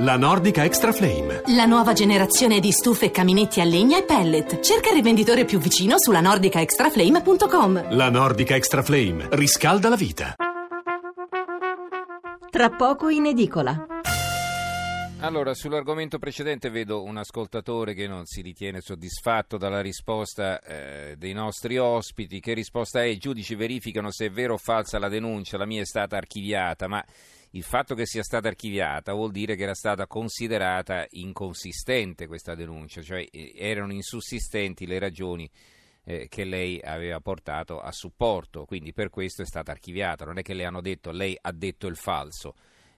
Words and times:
La 0.00 0.18
Nordica 0.18 0.62
Extra 0.62 0.92
Flame. 0.92 1.40
La 1.54 1.64
nuova 1.64 1.94
generazione 1.94 2.60
di 2.60 2.70
stufe 2.70 3.06
e 3.06 3.10
caminetti 3.10 3.62
a 3.62 3.64
legna 3.64 3.96
e 3.96 4.02
pellet. 4.04 4.60
Cerca 4.60 4.90
il 4.90 4.96
rivenditore 4.96 5.46
più 5.46 5.58
vicino 5.58 5.94
sulla 5.96 6.20
nordicaextraflame.com. 6.20 7.94
La 7.94 8.10
Nordica 8.10 8.54
Extra 8.56 8.82
Flame 8.82 9.26
riscalda 9.30 9.88
la 9.88 9.96
vita. 9.96 10.34
Tra 12.50 12.68
poco 12.68 13.08
in 13.08 13.24
edicola. 13.24 13.86
Allora, 15.20 15.54
sull'argomento 15.54 16.18
precedente 16.18 16.68
vedo 16.68 17.02
un 17.02 17.16
ascoltatore 17.16 17.94
che 17.94 18.06
non 18.06 18.26
si 18.26 18.42
ritiene 18.42 18.82
soddisfatto 18.82 19.56
dalla 19.56 19.80
risposta 19.80 20.60
eh, 20.60 21.14
dei 21.16 21.32
nostri 21.32 21.78
ospiti. 21.78 22.38
Che 22.38 22.52
risposta 22.52 23.00
è? 23.00 23.06
I 23.06 23.16
giudici 23.16 23.54
verificano 23.54 24.12
se 24.12 24.26
è 24.26 24.30
vero 24.30 24.54
o 24.54 24.58
falsa 24.58 24.98
la 24.98 25.08
denuncia, 25.08 25.56
la 25.56 25.64
mia 25.64 25.80
è 25.80 25.86
stata 25.86 26.18
archiviata, 26.18 26.86
ma 26.86 27.02
il 27.56 27.62
fatto 27.62 27.94
che 27.94 28.04
sia 28.04 28.22
stata 28.22 28.48
archiviata 28.48 29.14
vuol 29.14 29.32
dire 29.32 29.56
che 29.56 29.62
era 29.62 29.74
stata 29.74 30.06
considerata 30.06 31.06
inconsistente 31.10 32.26
questa 32.26 32.54
denuncia, 32.54 33.00
cioè 33.00 33.26
eh, 33.30 33.54
erano 33.56 33.92
insussistenti 33.94 34.86
le 34.86 34.98
ragioni 34.98 35.50
eh, 36.04 36.28
che 36.28 36.44
lei 36.44 36.78
aveva 36.82 37.18
portato 37.20 37.80
a 37.80 37.90
supporto, 37.92 38.66
quindi 38.66 38.92
per 38.92 39.08
questo 39.08 39.40
è 39.40 39.46
stata 39.46 39.72
archiviata, 39.72 40.26
non 40.26 40.36
è 40.36 40.42
che 40.42 40.52
le 40.52 40.66
hanno 40.66 40.82
detto 40.82 41.10
lei 41.10 41.36
ha 41.40 41.52
detto 41.52 41.86
il 41.86 41.96
falso. 41.96 42.54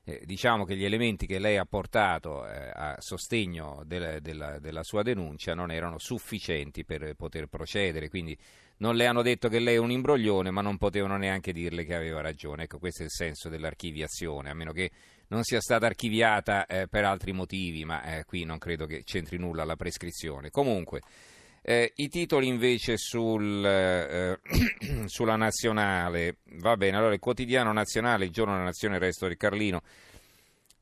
Eh, 0.09 0.23
diciamo 0.25 0.65
che 0.65 0.75
gli 0.75 0.87
elementi 0.87 1.27
che 1.27 1.39
lei 1.39 1.59
ha 1.59 1.67
portato 1.67 2.49
eh, 2.49 2.71
a 2.73 2.97
sostegno 2.99 3.83
del, 3.85 4.23
della, 4.23 4.59
della, 4.59 4.83
sua 4.83 5.03
denuncia 5.03 5.53
non 5.53 5.71
erano 5.71 5.99
sufficienti 5.99 6.83
per 6.83 7.13
poter 7.15 7.47
procedere, 7.47 8.09
quindi 8.09 8.35
non 8.79 8.97
le 8.97 9.07
hanno 9.07 9.21
detto 9.21 9.51
che 9.51 9.59
lei 9.59 9.75
è 9.75 9.79
un 9.79 9.91
imbroglione, 9.91 10.51
ma 10.51 10.63
non 10.63 10.79
potevano 10.79 11.19
neanche 11.19 11.53
dirle 11.53 11.85
che 11.85 11.95
aveva 11.95 12.23
ragione. 12.23 12.63
Ecco, 12.63 12.79
questo 12.79 13.03
è 13.03 13.05
il 13.05 13.11
senso 13.11 13.51
dell'archiviazione, 13.51 14.49
a 14.49 14.55
meno 14.55 14.73
che 14.73 14.91
non 15.27 15.43
sia 15.43 15.61
stata 15.61 15.85
archiviata 15.85 16.65
eh, 16.65 16.89
per 16.89 17.05
altri 17.05 17.33
motivi, 17.33 17.85
ma 17.85 18.03
eh, 18.17 18.25
qui 18.25 18.45
non 18.45 18.57
credo 18.57 18.87
che 18.87 19.03
c'entri 19.05 19.37
nulla 19.37 19.65
la 19.65 19.77
prescrizione. 19.77 20.49
Comunque. 20.49 21.03
Eh, 21.63 21.93
I 21.97 22.09
titoli 22.09 22.47
invece 22.47 22.97
sul, 22.97 23.65
eh, 23.65 24.39
sulla 25.07 25.37
nazionale, 25.37 26.39
va 26.61 26.77
bene, 26.77 26.97
allora 26.97 27.15
il 27.15 27.21
quotidiano 27.21 27.73
nazionale, 27.73 28.27
il 28.27 28.31
giorno 28.31 28.53
della 28.53 28.65
nazione, 28.65 28.95
il 28.95 29.01
resto 29.01 29.27
del 29.27 29.37
Carlino, 29.37 29.83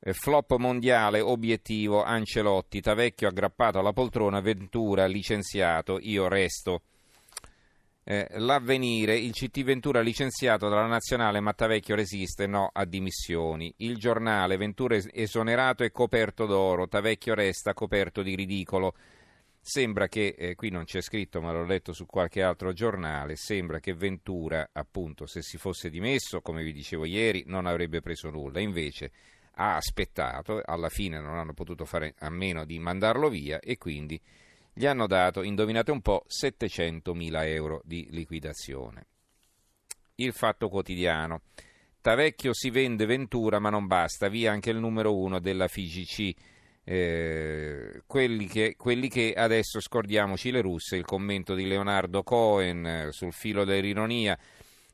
eh, 0.01 0.13
flop 0.13 0.57
mondiale, 0.57 1.21
obiettivo, 1.21 2.03
Ancelotti, 2.03 2.81
Tavecchio 2.81 3.29
aggrappato 3.29 3.79
alla 3.79 3.93
poltrona, 3.93 4.41
Ventura 4.41 5.07
licenziato, 5.07 5.99
io 6.01 6.29
resto. 6.29 6.83
Eh, 8.09 8.29
l'avvenire, 8.35 9.17
il 9.17 9.33
CT 9.33 9.65
Ventura 9.65 10.01
licenziato 10.01 10.69
dalla 10.69 10.87
nazionale, 10.87 11.41
Mattavecchio 11.41 11.97
resiste, 11.97 12.47
no 12.47 12.71
a 12.73 12.85
dimissioni. 12.85 13.75
Il 13.79 13.97
giornale, 13.97 14.57
Ventura 14.57 14.95
esonerato 14.95 15.83
e 15.83 15.91
coperto 15.91 16.47
d'oro, 16.47 16.87
Tavecchio 16.87 17.35
resta 17.35 17.75
coperto 17.75 18.23
di 18.23 18.37
ridicolo. 18.37 18.95
Sembra 19.69 20.07
che, 20.07 20.37
eh, 20.39 20.55
qui 20.55 20.71
non 20.71 20.85
c'è 20.85 21.01
scritto 21.01 21.41
ma 21.41 21.51
l'ho 21.51 21.65
letto 21.65 21.93
su 21.93 22.07
qualche 22.07 22.41
altro 22.41 22.73
giornale, 22.73 23.35
sembra 23.35 23.81
che 23.81 23.95
Ventura, 23.95 24.71
appunto, 24.73 25.27
se 25.27 25.43
si 25.43 25.59
fosse 25.59 25.91
dimesso, 25.91 26.41
come 26.41 26.63
vi 26.63 26.73
dicevo 26.73 27.05
ieri, 27.05 27.43
non 27.49 27.67
avrebbe 27.67 28.01
preso 28.01 28.31
nulla. 28.31 28.61
Invece 28.61 29.11
ha 29.55 29.75
aspettato, 29.75 30.63
alla 30.65 30.89
fine 30.89 31.19
non 31.19 31.37
hanno 31.37 31.53
potuto 31.53 31.85
fare 31.85 32.15
a 32.21 32.31
meno 32.31 32.65
di 32.65 32.79
mandarlo 32.79 33.29
via 33.29 33.59
e 33.59 33.77
quindi 33.77 34.23
gli 34.73 34.87
hanno 34.87 35.09
dato, 35.09 35.43
indovinate 35.43 35.91
un 35.91 36.01
po', 36.01 36.23
700 36.29 37.13
mila 37.13 37.45
euro 37.45 37.83
di 37.85 38.07
liquidazione. 38.11 39.07
Il 40.15 40.33
fatto 40.33 40.69
quotidiano. 40.69 41.41
Tavecchio 42.01 42.55
si 42.55 42.71
vende 42.71 43.05
Ventura 43.05 43.59
ma 43.59 43.71
non 43.71 43.89
basta, 43.89 44.29
via 44.29 44.53
anche 44.53 44.71
il 44.71 44.79
numero 44.79 45.17
uno 45.17 45.41
della 45.41 45.67
FIGC 45.67 46.55
eh, 46.89 48.03
quelli, 48.07 48.47
che, 48.47 48.77
quelli, 48.79 49.09
che, 49.09 49.35
adesso 49.37 49.81
scordiamoci 49.81 50.53
le 50.53 50.61
russe, 50.61 50.95
il 50.95 51.05
commento 51.05 51.55
di 51.55 51.67
Leonardo 51.67 52.23
Cohen 52.23 52.87
eh, 52.87 53.09
sul 53.11 53.33
filo 53.33 53.65
dell'ironia. 53.65 54.39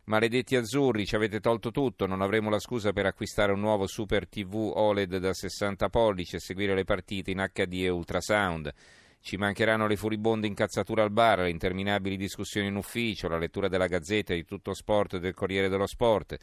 Maledetti 0.05 0.57
azzurri, 0.57 1.05
ci 1.05 1.17
avete 1.17 1.39
tolto 1.39 1.71
tutto, 1.71 2.07
non 2.07 2.23
avremo 2.23 2.49
la 2.49 2.59
scusa 2.59 2.93
per 2.93 3.05
acquistare 3.05 3.53
un 3.53 3.61
nuovo 3.61 3.87
Super 3.87 4.27
TV 4.27 4.73
OLED 4.75 5.19
da 5.19 5.35
60 5.35 5.91
pollici 5.91 6.37
e 6.37 6.41
seguire 6.41 6.75
le 6.75 6.85
partite 6.85 7.31
in 7.31 7.47
HD 7.53 7.83
e 7.83 7.91
ultrasound. 7.91 8.73
Ci 9.21 9.37
mancheranno 9.37 9.87
le 9.87 9.97
furibonde 9.97 10.47
incazzature 10.47 11.03
al 11.03 11.13
bar, 11.13 11.41
le 11.41 11.51
interminabili 11.51 12.17
discussioni 12.17 12.69
in 12.69 12.77
ufficio, 12.77 13.29
la 13.29 13.39
lettura 13.39 13.69
della 13.69 13.87
gazzetta 13.87 14.33
di 14.33 14.47
tutto 14.47 14.73
sport 14.73 15.15
e 15.15 15.21
del 15.21 15.35
Corriere 15.35 15.69
dello 15.69 15.87
Sport 15.87 16.39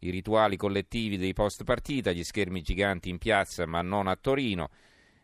i 0.00 0.10
rituali 0.10 0.56
collettivi 0.56 1.16
dei 1.16 1.32
post 1.32 1.64
partita, 1.64 2.12
gli 2.12 2.22
schermi 2.22 2.62
giganti 2.62 3.08
in 3.08 3.18
piazza 3.18 3.66
ma 3.66 3.82
non 3.82 4.06
a 4.06 4.16
Torino, 4.16 4.70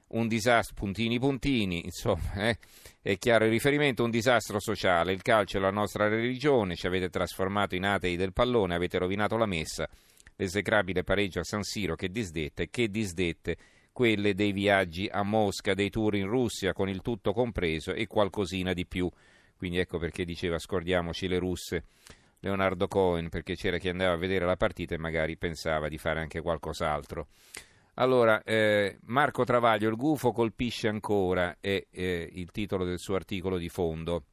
un 0.08 0.28
disastro, 0.28 0.74
puntini 0.74 1.18
puntini, 1.18 1.82
insomma, 1.84 2.34
eh, 2.34 2.58
è 3.02 3.16
chiaro 3.18 3.44
il 3.44 3.50
riferimento, 3.50 4.04
un 4.04 4.10
disastro 4.10 4.60
sociale, 4.60 5.12
il 5.12 5.22
calcio 5.22 5.58
è 5.58 5.60
la 5.60 5.70
nostra 5.70 6.08
religione, 6.08 6.76
ci 6.76 6.86
avete 6.86 7.08
trasformato 7.08 7.74
in 7.74 7.84
atei 7.84 8.16
del 8.16 8.32
pallone, 8.32 8.74
avete 8.74 8.98
rovinato 8.98 9.36
la 9.36 9.46
messa, 9.46 9.88
l'esecrabile 10.36 11.04
pareggio 11.04 11.40
a 11.40 11.44
San 11.44 11.62
Siro 11.62 11.94
che 11.94 12.10
disdette, 12.10 12.68
che 12.70 12.88
disdette 12.88 13.56
quelle 13.92 14.34
dei 14.34 14.50
viaggi 14.50 15.08
a 15.10 15.22
Mosca, 15.22 15.72
dei 15.72 15.88
tour 15.88 16.16
in 16.16 16.26
Russia 16.26 16.72
con 16.72 16.88
il 16.88 17.00
tutto 17.00 17.32
compreso 17.32 17.92
e 17.92 18.08
qualcosina 18.08 18.72
di 18.72 18.86
più. 18.86 19.08
Quindi 19.56 19.78
ecco 19.78 19.98
perché 19.98 20.24
diceva 20.24 20.58
scordiamoci 20.58 21.28
le 21.28 21.38
russe. 21.38 21.84
Leonardo 22.40 22.88
Cohen 22.88 23.28
perché 23.28 23.54
c'era 23.54 23.78
chi 23.78 23.88
andava 23.88 24.14
a 24.14 24.18
vedere 24.18 24.44
la 24.44 24.56
partita 24.56 24.94
e 24.94 24.98
magari 24.98 25.36
pensava 25.36 25.88
di 25.88 25.96
fare 25.96 26.20
anche 26.20 26.40
qualcos'altro. 26.40 27.28
Allora, 27.94 28.42
eh, 28.42 28.98
Marco 29.04 29.44
Travaglio, 29.44 29.88
il 29.88 29.96
gufo 29.96 30.32
colpisce 30.32 30.88
ancora, 30.88 31.58
è 31.60 31.86
eh, 31.90 32.28
il 32.32 32.50
titolo 32.50 32.84
del 32.84 32.98
suo 32.98 33.14
articolo 33.14 33.56
di 33.56 33.68
fondo. 33.68 34.24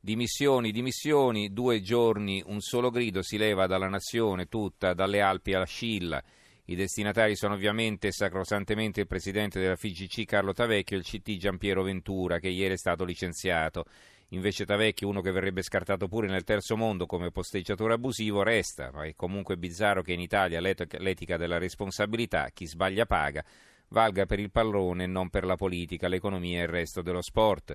Dimissioni, 0.00 0.72
dimissioni, 0.72 1.52
due 1.52 1.80
giorni, 1.80 2.42
un 2.46 2.60
solo 2.60 2.90
grido 2.90 3.22
si 3.22 3.36
leva 3.36 3.66
dalla 3.66 3.88
nazione 3.88 4.46
tutta, 4.46 4.94
dalle 4.94 5.20
Alpi 5.20 5.54
alla 5.54 5.64
Scilla. 5.64 6.22
I 6.64 6.74
destinatari 6.74 7.36
sono 7.36 7.54
ovviamente 7.54 8.10
sacrosantemente 8.10 9.00
il 9.00 9.06
presidente 9.06 9.60
della 9.60 9.76
FIGC 9.76 10.24
Carlo 10.24 10.52
Tavecchio 10.52 10.96
e 10.96 11.00
il 11.00 11.06
CT 11.06 11.36
Giampiero 11.36 11.82
Ventura, 11.82 12.38
che 12.38 12.48
ieri 12.48 12.74
è 12.74 12.78
stato 12.78 13.04
licenziato. 13.04 13.84
Invece 14.32 14.66
Tavecchio, 14.66 15.08
uno 15.08 15.22
che 15.22 15.30
verrebbe 15.30 15.62
scartato 15.62 16.06
pure 16.06 16.26
nel 16.26 16.44
terzo 16.44 16.76
mondo 16.76 17.06
come 17.06 17.30
posteggiatore 17.30 17.94
abusivo, 17.94 18.42
resta. 18.42 18.90
È 18.90 19.14
comunque 19.14 19.56
bizzarro 19.56 20.02
che 20.02 20.12
in 20.12 20.20
Italia 20.20 20.60
l'etica 20.60 21.38
della 21.38 21.56
responsabilità, 21.56 22.50
chi 22.52 22.66
sbaglia 22.66 23.06
paga, 23.06 23.42
valga 23.88 24.26
per 24.26 24.38
il 24.38 24.50
pallone 24.50 25.04
e 25.04 25.06
non 25.06 25.30
per 25.30 25.44
la 25.44 25.56
politica, 25.56 26.08
l'economia 26.08 26.60
e 26.60 26.64
il 26.64 26.68
resto 26.68 27.00
dello 27.00 27.22
sport. 27.22 27.74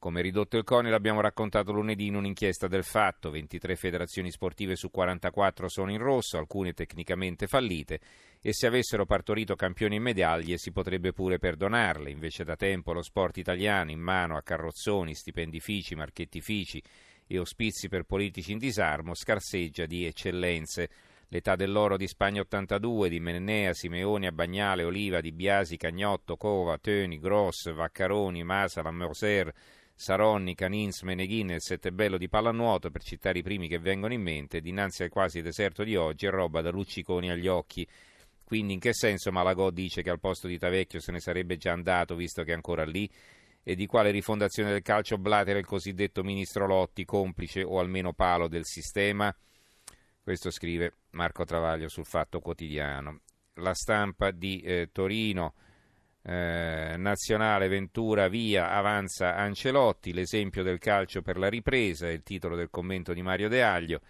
Come 0.00 0.22
ridotto 0.22 0.56
il 0.56 0.64
CONI 0.64 0.88
l'abbiamo 0.88 1.20
raccontato 1.20 1.72
lunedì 1.72 2.06
in 2.06 2.14
un'inchiesta 2.14 2.66
del 2.66 2.84
fatto, 2.84 3.30
23 3.30 3.76
federazioni 3.76 4.30
sportive 4.30 4.74
su 4.74 4.90
44 4.90 5.68
sono 5.68 5.92
in 5.92 5.98
rosso, 5.98 6.38
alcune 6.38 6.72
tecnicamente 6.72 7.46
fallite 7.46 8.00
e 8.40 8.54
se 8.54 8.66
avessero 8.66 9.04
partorito 9.04 9.56
campioni 9.56 9.96
in 9.96 10.02
medaglie 10.02 10.56
si 10.56 10.72
potrebbe 10.72 11.12
pure 11.12 11.38
perdonarle, 11.38 12.08
invece 12.08 12.44
da 12.44 12.56
tempo 12.56 12.94
lo 12.94 13.02
sport 13.02 13.36
italiano 13.36 13.90
in 13.90 14.00
mano 14.00 14.38
a 14.38 14.42
carrozzoni, 14.42 15.14
stipendifici, 15.14 15.94
marchettifici 15.94 16.82
e 17.26 17.38
ospizi 17.38 17.88
per 17.88 18.04
politici 18.04 18.52
in 18.52 18.58
disarmo 18.58 19.14
scarseggia 19.14 19.84
di 19.84 20.06
eccellenze. 20.06 20.88
L'età 21.28 21.56
dell'oro 21.56 21.98
di 21.98 22.08
Spagna 22.08 22.40
82, 22.40 23.10
di 23.10 23.20
Mennea, 23.20 23.74
Simeoni, 23.74 24.32
Bagnale, 24.32 24.82
Oliva, 24.82 25.20
Di 25.20 25.30
Biasi, 25.30 25.76
Cagnotto, 25.76 26.38
Cova, 26.38 26.78
Töni, 26.78 27.20
Gross, 27.20 27.70
Vaccaroni, 27.70 28.42
Masala, 28.42 28.90
Moser, 28.90 29.52
Saronni, 30.00 30.54
Canins, 30.54 31.02
Meneghin 31.02 31.50
e 31.50 31.56
il 31.56 31.60
Settebello 31.60 32.16
di 32.16 32.30
pallanuoto, 32.30 32.90
per 32.90 33.02
citare 33.02 33.40
i 33.40 33.42
primi 33.42 33.68
che 33.68 33.78
vengono 33.78 34.14
in 34.14 34.22
mente, 34.22 34.62
dinanzi 34.62 35.02
al 35.02 35.10
quasi 35.10 35.42
deserto 35.42 35.84
di 35.84 35.94
oggi 35.94 36.24
è 36.24 36.30
roba 36.30 36.62
da 36.62 36.70
lucciconi 36.70 37.30
agli 37.30 37.46
occhi. 37.46 37.86
Quindi 38.42 38.72
in 38.72 38.80
che 38.80 38.94
senso 38.94 39.30
Malagò 39.30 39.68
dice 39.68 40.00
che 40.00 40.08
al 40.08 40.18
posto 40.18 40.48
di 40.48 40.56
Tavecchio 40.56 41.00
se 41.00 41.12
ne 41.12 41.20
sarebbe 41.20 41.58
già 41.58 41.72
andato, 41.72 42.14
visto 42.14 42.44
che 42.44 42.52
è 42.52 42.54
ancora 42.54 42.86
lì? 42.86 43.06
E 43.62 43.74
di 43.74 43.84
quale 43.84 44.10
rifondazione 44.10 44.70
del 44.70 44.80
calcio 44.80 45.18
blatera 45.18 45.58
il 45.58 45.66
cosiddetto 45.66 46.22
ministro 46.22 46.66
Lotti, 46.66 47.04
complice 47.04 47.62
o 47.62 47.78
almeno 47.78 48.14
palo 48.14 48.48
del 48.48 48.64
sistema? 48.64 49.30
Questo 50.22 50.50
scrive 50.50 50.94
Marco 51.10 51.44
Travaglio 51.44 51.88
sul 51.90 52.06
Fatto 52.06 52.40
Quotidiano. 52.40 53.20
La 53.56 53.74
stampa 53.74 54.30
di 54.30 54.60
eh, 54.60 54.88
Torino 54.92 55.52
eh, 56.22 56.94
nazionale 56.96 57.68
Ventura 57.68 58.28
via, 58.28 58.70
avanza 58.70 59.36
Ancelotti, 59.36 60.12
l'esempio 60.12 60.62
del 60.62 60.78
calcio 60.78 61.22
per 61.22 61.38
la 61.38 61.48
ripresa, 61.48 62.08
è 62.08 62.12
il 62.12 62.22
titolo 62.22 62.56
del 62.56 62.70
commento 62.70 63.12
di 63.12 63.22
Mario 63.22 63.48
De 63.48 63.62
Aglio 63.62 64.00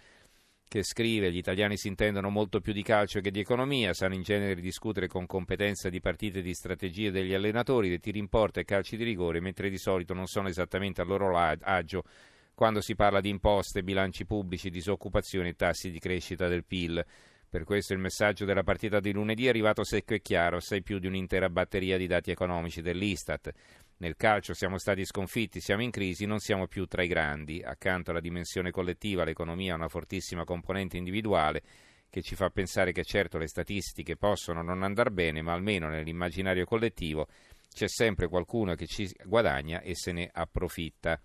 che 0.71 0.83
scrive 0.83 1.33
gli 1.33 1.37
italiani 1.37 1.75
si 1.75 1.89
intendono 1.89 2.29
molto 2.29 2.61
più 2.61 2.71
di 2.71 2.81
calcio 2.81 3.19
che 3.19 3.29
di 3.29 3.41
economia, 3.41 3.93
sanno 3.93 4.13
in 4.13 4.21
genere 4.21 4.55
discutere 4.55 5.07
con 5.07 5.25
competenza 5.25 5.89
di 5.89 5.99
partite 5.99 6.41
di 6.41 6.53
strategie 6.53 7.11
degli 7.11 7.33
allenatori, 7.33 7.89
dei 7.89 7.99
tiri 7.99 8.19
in 8.19 8.29
porta 8.29 8.61
e 8.61 8.63
calci 8.63 8.95
di 8.95 9.03
rigore, 9.03 9.41
mentre 9.41 9.69
di 9.69 9.77
solito 9.77 10.13
non 10.13 10.27
sono 10.27 10.47
esattamente 10.47 11.01
al 11.01 11.07
loro 11.07 11.35
agio 11.35 12.05
quando 12.53 12.79
si 12.79 12.95
parla 12.95 13.19
di 13.19 13.27
imposte, 13.27 13.83
bilanci 13.83 14.25
pubblici, 14.25 14.69
disoccupazione 14.69 15.49
e 15.49 15.55
tassi 15.55 15.91
di 15.91 15.99
crescita 15.99 16.47
del 16.47 16.63
PIL. 16.63 17.03
Per 17.51 17.65
questo 17.65 17.91
il 17.91 17.99
messaggio 17.99 18.45
della 18.45 18.63
partita 18.63 19.01
di 19.01 19.11
lunedì 19.11 19.45
è 19.45 19.49
arrivato 19.49 19.83
secco 19.83 20.13
e 20.13 20.21
chiaro, 20.21 20.55
assai 20.55 20.81
più 20.81 20.99
di 20.99 21.07
un'intera 21.07 21.49
batteria 21.49 21.97
di 21.97 22.07
dati 22.07 22.31
economici 22.31 22.81
dell'Istat. 22.81 23.51
Nel 23.97 24.15
calcio 24.15 24.53
siamo 24.53 24.77
stati 24.77 25.03
sconfitti, 25.03 25.59
siamo 25.59 25.81
in 25.81 25.91
crisi, 25.91 26.25
non 26.25 26.39
siamo 26.39 26.67
più 26.67 26.85
tra 26.85 27.03
i 27.03 27.09
grandi. 27.09 27.61
Accanto 27.61 28.11
alla 28.11 28.21
dimensione 28.21 28.71
collettiva, 28.71 29.25
l'economia 29.25 29.73
ha 29.73 29.75
una 29.75 29.89
fortissima 29.89 30.45
componente 30.45 30.95
individuale 30.95 31.61
che 32.09 32.21
ci 32.21 32.35
fa 32.35 32.49
pensare 32.51 32.93
che 32.93 33.03
certo 33.03 33.37
le 33.37 33.47
statistiche 33.47 34.15
possono 34.15 34.61
non 34.61 34.81
andare 34.81 35.11
bene, 35.11 35.41
ma 35.41 35.51
almeno 35.51 35.89
nell'immaginario 35.89 36.63
collettivo 36.63 37.27
c'è 37.69 37.89
sempre 37.89 38.29
qualcuno 38.29 38.75
che 38.75 38.87
ci 38.87 39.13
guadagna 39.25 39.81
e 39.81 39.93
se 39.93 40.13
ne 40.13 40.29
approfitta. 40.31 41.21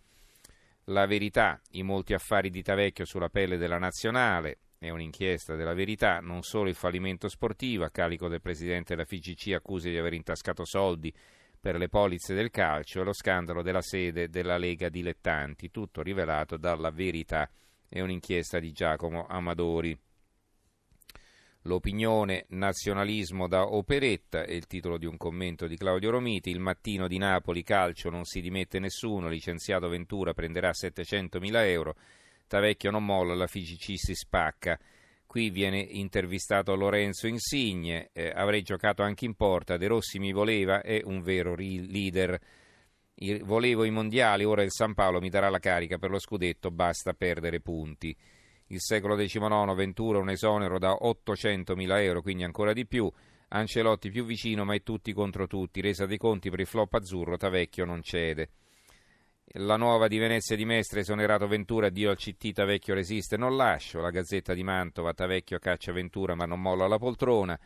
La 0.87 1.07
verità, 1.07 1.61
i 1.71 1.85
molti 1.85 2.15
affari 2.15 2.51
di 2.51 2.65
Tavecchio 2.65 3.05
sulla 3.05 3.29
pelle 3.29 3.59
della 3.59 3.79
nazionale, 3.79 4.59
è 4.87 4.91
un'inchiesta 4.91 5.55
della 5.55 5.75
verità, 5.75 6.21
non 6.21 6.43
solo 6.43 6.69
il 6.69 6.75
fallimento 6.75 7.29
sportivo, 7.29 7.85
a 7.85 7.91
carico 7.91 8.29
del 8.29 8.41
presidente 8.41 8.95
della 8.95 9.07
FIGC 9.07 9.53
accuse 9.55 9.91
di 9.91 9.99
aver 9.99 10.15
intascato 10.15 10.65
soldi 10.65 11.13
per 11.61 11.77
le 11.77 11.89
polizze 11.89 12.35
del 12.35 12.51
calcio 12.51 13.01
e 13.01 13.05
lo 13.05 13.13
scandalo 13.13 13.63
della 13.63 13.83
sede 13.83 14.29
della 14.29 14.57
Lega 14.57 14.89
Dilettanti, 14.89 15.71
tutto 15.71 16.03
rivelato 16.03 16.57
dalla 16.57 16.91
verità. 16.91 17.51
È 17.89 18.01
un'inchiesta 18.01 18.59
di 18.59 18.73
Giacomo 18.73 19.27
Amadori. 19.27 19.99
L'opinione 21.63 22.45
nazionalismo 22.51 23.49
da 23.49 23.65
operetta 23.65 24.45
è 24.45 24.53
il 24.53 24.69
titolo 24.69 24.99
di 24.99 25.07
un 25.07 25.17
commento 25.17 25.67
di 25.67 25.77
Claudio 25.77 26.11
Romiti. 26.11 26.51
Il 26.51 26.61
mattino 26.61 27.09
di 27.09 27.19
Napoli 27.19 27.65
calcio 27.65 28.09
non 28.09 28.25
si 28.25 28.41
dimette 28.41 28.79
nessuno, 28.79 29.29
licenziato 29.29 29.89
Ventura 29.89 30.33
prenderà 30.33 30.73
700 30.73 31.41
mila 31.41 31.67
euro, 31.67 31.97
Tavecchio 32.47 32.91
non 32.91 33.05
molla, 33.05 33.35
la 33.35 33.47
FIGC 33.47 33.99
si 33.99 34.15
spacca. 34.15 34.79
Qui 35.27 35.51
viene 35.51 35.81
intervistato 35.81 36.75
Lorenzo 36.77 37.27
Insigne, 37.27 38.11
eh, 38.13 38.33
avrei 38.35 38.63
giocato 38.63 39.03
anche 39.03 39.25
in 39.25 39.35
porta, 39.35 39.77
De 39.77 39.87
Rossi 39.89 40.19
mi 40.19 40.33
voleva, 40.33 40.81
è 40.81 41.03
un 41.05 41.21
vero 41.21 41.55
leader. 41.57 42.41
volevo 43.43 43.85
i 43.85 43.91
mondiali, 43.91 44.45
ora 44.45 44.63
il 44.63 44.71
San 44.71 44.95
Paolo 44.95 45.21
mi 45.21 45.29
darà 45.29 45.49
la 45.49 45.59
carica 45.59 45.99
per 45.99 46.11
lo 46.11 46.19
scudetto, 46.19 46.71
basta 46.71 47.13
perdere 47.13 47.61
punti. 47.61 48.17
Il 48.69 48.81
secolo 48.81 49.15
XIX, 49.15 49.75
Ventura 49.75 50.19
un 50.19 50.31
esonero 50.31 50.79
da 50.79 50.93
800.000 50.93 52.03
euro, 52.03 52.23
quindi 52.23 52.45
ancora 52.45 52.73
di 52.73 52.87
più. 52.87 53.11
Ancelotti 53.49 54.11
più 54.11 54.25
vicino, 54.25 54.65
ma 54.65 54.75
è 54.75 54.83
tutti 54.83 55.13
contro 55.13 55.47
tutti. 55.47 55.81
Resa 55.81 56.07
dei 56.07 56.19
conti 56.19 56.51
per 56.51 56.61
il 56.61 56.67
flop 56.67 56.95
azzurro, 56.95 57.37
Tavecchio 57.37 57.85
non 57.85 58.03
cede. 58.03 58.51
La 59.53 59.77
nuova 59.77 60.09
di 60.09 60.19
Venezia 60.19 60.57
di 60.57 60.65
Mestre, 60.65 61.01
esonerato 61.01 61.47
Ventura, 61.47 61.89
Dio 61.89 62.11
al 62.11 62.17
CT, 62.17 62.53
Tavecchio 62.53 62.95
resiste, 62.95 63.37
non 63.37 63.57
lascio. 63.57 64.01
La 64.01 64.11
Gazzetta 64.11 64.53
di 64.53 64.65
Mantova, 64.65 65.15
Tavecchio 65.15 65.61
caccia 65.61 65.93
Ventura 65.93 66.35
ma 66.35 66.47
non 66.47 66.61
molla 66.61 66.89
la 66.89 66.99
poltrona. 66.99 67.59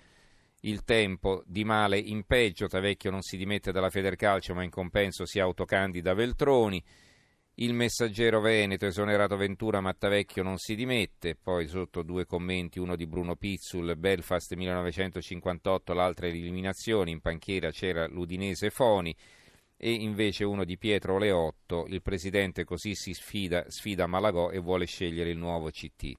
Il 0.61 0.85
tempo 0.85 1.43
di 1.47 1.65
male 1.65 1.99
in 1.99 2.25
peggio, 2.25 2.67
Tavecchio 2.67 3.11
non 3.11 3.23
si 3.23 3.39
dimette 3.39 3.73
dalla 3.73 3.89
Federcalcio 3.89 4.55
ma 4.55 4.63
in 4.63 4.69
compenso 4.69 5.25
si 5.25 5.41
autocandida 5.41 6.13
Veltroni. 6.13 6.85
Il 7.55 7.73
messaggero 7.73 8.41
Veneto, 8.41 8.85
esonerato 8.85 9.37
Ventura, 9.37 9.81
Mattavecchio 9.81 10.43
non 10.43 10.59
si 10.59 10.75
dimette. 10.75 11.35
Poi 11.35 11.67
sotto 11.67 12.03
due 12.03 12.27
commenti, 12.27 12.79
uno 12.79 12.95
di 12.95 13.07
Bruno 13.07 13.37
Pizzul, 13.37 13.97
Belfast 13.97 14.53
1958, 14.55 15.95
l'altra 15.95 16.27
eliminazione. 16.27 17.11
In 17.11 17.21
panchiera 17.21 17.71
c'era 17.71 18.07
l'Udinese 18.07 18.69
Foni 18.69 19.17
e 19.83 19.93
invece 19.93 20.45
uno 20.45 20.65
di 20.65 20.77
Pietro 20.77 21.17
Leotto, 21.17 21.87
il 21.89 22.03
presidente 22.03 22.65
così 22.65 22.95
si 22.95 23.15
sfida, 23.15 23.65
sfida 23.69 24.07
Malagò 24.07 24.51
e 24.51 24.59
vuole 24.59 24.85
scegliere 24.85 25.31
il 25.31 25.39
nuovo 25.39 25.71
CT. 25.71 26.13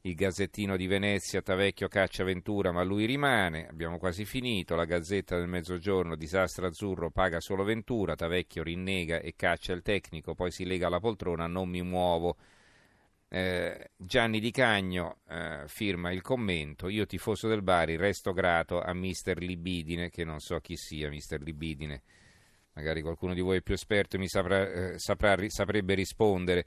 Il 0.00 0.14
Gazzettino 0.16 0.76
di 0.76 0.88
Venezia, 0.88 1.42
Tavecchio 1.42 1.86
caccia 1.86 2.24
Ventura, 2.24 2.72
ma 2.72 2.82
lui 2.82 3.04
rimane. 3.04 3.68
Abbiamo 3.68 3.98
quasi 3.98 4.24
finito. 4.24 4.74
La 4.74 4.84
Gazzetta 4.84 5.36
del 5.36 5.46
Mezzogiorno, 5.46 6.16
disastro 6.16 6.66
azzurro, 6.66 7.10
paga 7.10 7.38
solo 7.38 7.62
Ventura. 7.62 8.16
Tavecchio 8.16 8.64
rinnega 8.64 9.20
e 9.20 9.34
caccia 9.36 9.72
il 9.72 9.82
tecnico, 9.82 10.34
poi 10.34 10.50
si 10.50 10.64
lega 10.64 10.88
alla 10.88 10.98
poltrona, 10.98 11.46
non 11.46 11.68
mi 11.68 11.82
muovo. 11.82 12.36
Eh, 13.28 13.90
Gianni 13.96 14.40
Di 14.40 14.50
Cagno 14.50 15.18
eh, 15.28 15.62
firma 15.66 16.10
il 16.10 16.20
commento. 16.20 16.88
Io, 16.88 17.06
tifoso 17.06 17.46
del 17.46 17.62
Bari, 17.62 17.94
resto 17.94 18.32
grato 18.32 18.80
a 18.80 18.92
mister 18.92 19.38
Libidine, 19.38 20.10
che 20.10 20.24
non 20.24 20.40
so 20.40 20.58
chi 20.58 20.76
sia 20.76 21.08
mister 21.08 21.40
Libidine 21.40 22.02
magari 22.76 23.02
qualcuno 23.02 23.34
di 23.34 23.40
voi 23.40 23.58
è 23.58 23.62
più 23.62 23.74
esperto 23.74 24.18
mi 24.18 24.28
saprà, 24.28 24.68
eh, 24.70 24.98
saprà, 24.98 25.36
saprebbe 25.48 25.94
rispondere. 25.94 26.66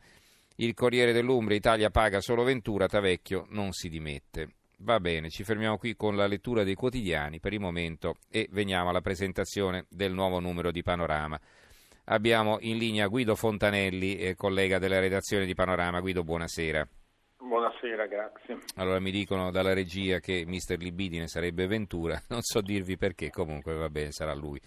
Il 0.56 0.74
Corriere 0.74 1.14
dell'Umbria, 1.14 1.56
Italia 1.56 1.90
paga 1.90 2.20
solo 2.20 2.44
Ventura, 2.44 2.88
Tavecchio 2.88 3.46
non 3.52 3.72
si 3.72 3.88
dimette. 3.88 4.50
Va 4.80 5.00
bene, 5.00 5.30
ci 5.30 5.44
fermiamo 5.44 5.78
qui 5.78 5.96
con 5.96 6.16
la 6.16 6.28
lettura 6.28 6.64
dei 6.64 6.76
quotidiani 6.76 7.40
per 7.40 7.54
il 7.54 7.60
momento 7.60 8.16
e 8.30 8.48
veniamo 8.52 8.90
alla 8.90 9.02
presentazione 9.02 9.86
del 9.90 10.14
nuovo 10.14 10.40
numero 10.40 10.72
di 10.72 10.82
Panorama. 10.82 11.40
Abbiamo 12.06 12.58
in 12.62 12.78
linea 12.78 13.08
Guido 13.08 13.36
Fontanelli, 13.36 14.18
eh, 14.18 14.36
collega 14.36 14.80
della 14.80 15.00
redazione 15.00 15.46
di 15.46 15.54
Panorama. 15.54 16.00
Guido, 16.00 16.24
buonasera. 16.24 16.88
Buonasera, 17.38 18.08
grazie. 18.08 18.58
Allora 18.76 19.00
mi 19.00 19.12
dicono 19.12 19.52
dalla 19.52 19.74
regia 19.74 20.20
che 20.20 20.44
mister 20.46 20.78
Libidine 20.78 21.28
sarebbe 21.28 21.68
Ventura, 21.68 22.22
non 22.30 22.42
so 22.42 22.62
dirvi 22.62 22.98
perché, 22.98 23.30
comunque 23.30 23.74
va 23.76 23.90
bene, 23.90 24.12
sarà 24.12 24.34
lui. 24.34 24.60